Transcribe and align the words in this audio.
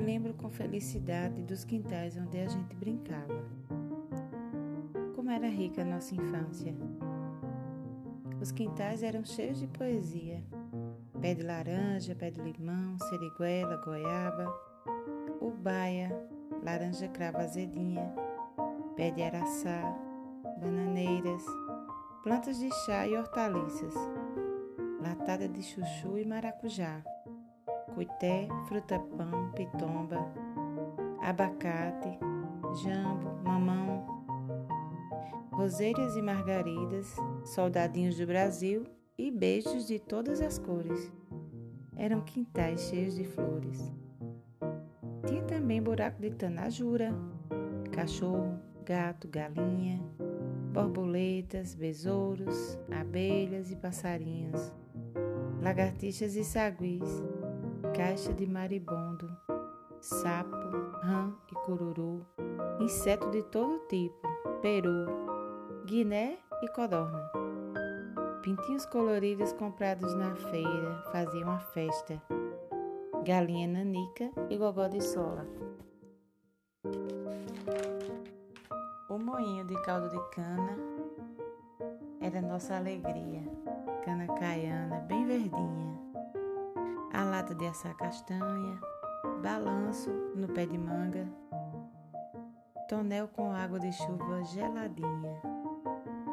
lembro 0.00 0.34
com 0.34 0.48
felicidade 0.48 1.42
dos 1.42 1.64
quintais 1.64 2.16
onde 2.16 2.38
a 2.38 2.46
gente 2.46 2.74
brincava. 2.76 3.44
Como 5.16 5.30
era 5.30 5.48
rica 5.48 5.82
a 5.82 5.84
nossa 5.84 6.14
infância. 6.14 6.72
Os 8.40 8.52
quintais 8.52 9.02
eram 9.02 9.24
cheios 9.24 9.58
de 9.58 9.66
poesia. 9.66 10.42
Pé 11.20 11.34
de 11.34 11.42
laranja, 11.42 12.14
pé 12.14 12.30
de 12.30 12.40
limão, 12.40 12.96
seriguela, 12.98 13.76
goiaba, 13.84 14.46
ubaia, 15.40 16.10
laranja 16.62 17.08
cravo 17.08 17.38
azedinha, 17.38 18.12
pé 18.96 19.10
de 19.10 19.22
araçá, 19.22 19.82
bananeiras, 20.60 21.44
plantas 22.22 22.58
de 22.58 22.70
chá 22.84 23.06
e 23.06 23.16
hortaliças, 23.16 23.94
latada 25.00 25.48
de 25.48 25.62
chuchu 25.62 26.18
e 26.18 26.24
maracujá, 26.24 27.02
cuité, 27.94 28.48
fruta-pão, 28.66 29.52
pitomba, 29.52 30.18
abacate, 31.20 32.18
jambo, 32.82 33.42
mamão, 33.44 34.04
roseiras 35.52 36.16
e 36.16 36.22
margaridas, 36.22 37.14
soldadinhos 37.44 38.16
do 38.16 38.26
Brasil 38.26 38.84
e 39.16 39.30
beijos 39.30 39.86
de 39.86 39.98
todas 39.98 40.40
as 40.40 40.58
cores. 40.58 41.12
Eram 41.96 42.22
quintais 42.22 42.80
cheios 42.88 43.14
de 43.14 43.24
flores. 43.24 43.92
Tinha 45.26 45.42
também 45.42 45.82
buraco 45.82 46.20
de 46.20 46.30
tanajura, 46.30 47.14
cachorro, 47.92 48.58
gato, 48.84 49.28
galinha, 49.28 50.02
borboletas, 50.72 51.74
besouros, 51.74 52.78
abelhas 52.90 53.70
e 53.70 53.76
passarinhos, 53.76 54.72
lagartixas 55.60 56.34
e 56.34 56.42
saguis, 56.42 57.22
caixa 57.94 58.32
de 58.32 58.46
maribondo, 58.46 59.28
sapo, 60.00 60.56
rã 61.02 61.32
e 61.50 61.54
cururu, 61.66 62.26
inseto 62.80 63.30
de 63.30 63.42
todo 63.44 63.80
tipo, 63.86 64.28
peru, 64.62 65.06
guiné 65.86 66.38
e 66.62 66.68
codorna. 66.68 67.30
Pintinhos 68.42 68.86
coloridos 68.86 69.52
comprados 69.52 70.14
na 70.14 70.34
feira 70.34 71.02
faziam 71.12 71.50
a 71.50 71.58
festa. 71.58 72.20
Galinha 73.24 73.68
nanica 73.68 74.30
e 74.48 74.56
gogó 74.56 74.88
de 74.88 75.00
sola. 75.00 75.46
O 79.08 79.18
moinho 79.18 79.64
de 79.66 79.80
caldo 79.82 80.08
de 80.08 80.30
cana 80.30 80.78
era 82.20 82.40
nossa 82.40 82.76
alegria. 82.76 83.42
Cana 84.04 84.26
caiana, 84.26 85.00
bem 85.00 85.26
verdinha. 85.26 86.11
A 87.14 87.24
lata 87.24 87.54
de 87.54 87.66
assar 87.66 87.94
castanha, 87.94 88.80
balanço 89.42 90.10
no 90.34 90.48
pé 90.48 90.64
de 90.64 90.78
manga, 90.78 91.28
tonel 92.88 93.28
com 93.28 93.52
água 93.52 93.78
de 93.78 93.92
chuva 93.92 94.42
geladinha 94.44 95.40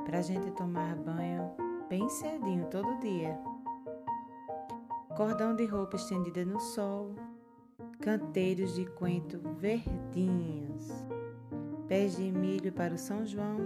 para 0.05 0.21
gente 0.21 0.49
tomar 0.51 0.95
banho 0.95 1.51
bem 1.89 2.07
cedinho 2.07 2.65
todo 2.67 2.97
dia. 2.99 3.37
Cordão 5.17 5.53
de 5.53 5.65
roupa 5.65 5.97
estendida 5.97 6.45
no 6.45 6.59
sol, 6.61 7.13
canteiros 7.99 8.73
de 8.73 8.85
coentro 8.85 9.41
verdinhos, 9.57 11.05
pés 11.89 12.15
de 12.15 12.31
milho 12.31 12.71
para 12.71 12.93
o 12.93 12.97
São 12.97 13.25
João, 13.25 13.57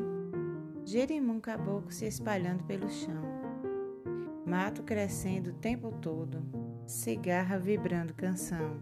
jerimum 0.83 1.39
caboclo 1.39 1.91
se 1.91 2.05
espalhando 2.05 2.63
pelo 2.63 2.89
chão, 2.89 3.23
mato 4.47 4.81
crescendo 4.81 5.51
o 5.51 5.53
tempo 5.53 5.91
todo, 6.01 6.43
cigarra 6.85 7.57
vibrando 7.57 8.13
canção. 8.13 8.77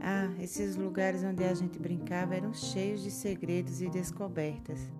Ah, 0.00 0.30
esses 0.40 0.76
lugares 0.76 1.22
onde 1.22 1.44
a 1.44 1.54
gente 1.54 1.78
brincava 1.78 2.34
eram 2.34 2.52
cheios 2.52 3.02
de 3.02 3.10
segredos 3.10 3.80
e 3.80 3.88
descobertas. 3.88 4.90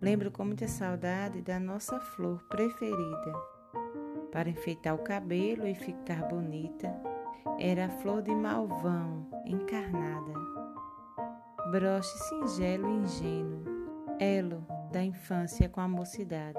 Lembro 0.00 0.30
com 0.30 0.44
muita 0.44 0.66
saudade 0.66 1.42
da 1.42 1.60
nossa 1.60 2.00
flor 2.00 2.42
preferida. 2.48 3.32
Para 4.32 4.48
enfeitar 4.48 4.94
o 4.94 4.98
cabelo 4.98 5.66
e 5.66 5.74
ficar 5.74 6.26
bonita, 6.28 6.90
era 7.58 7.86
a 7.86 7.90
flor 7.90 8.22
de 8.22 8.34
malvão 8.34 9.28
encarnada. 9.44 10.32
Broche 11.70 12.16
singelo 12.28 12.88
e 12.88 12.96
ingênuo, 13.02 13.62
elo 14.18 14.66
da 14.90 15.02
infância 15.02 15.68
com 15.68 15.80
a 15.80 15.86
mocidade, 15.86 16.58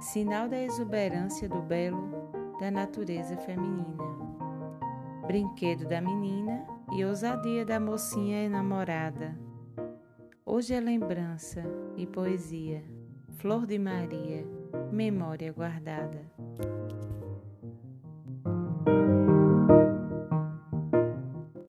sinal 0.00 0.48
da 0.48 0.60
exuberância 0.60 1.48
do 1.48 1.60
belo 1.60 2.37
da 2.58 2.70
natureza 2.70 3.36
feminina, 3.36 4.02
brinquedo 5.26 5.86
da 5.86 6.00
menina 6.00 6.66
e 6.92 7.04
ousadia 7.04 7.64
da 7.64 7.78
mocinha 7.78 8.42
enamorada. 8.42 9.38
Hoje 10.44 10.74
é 10.74 10.80
lembrança 10.80 11.62
e 11.96 12.06
poesia, 12.06 12.82
flor 13.36 13.66
de 13.66 13.78
Maria, 13.78 14.44
memória 14.90 15.52
guardada. 15.52 16.24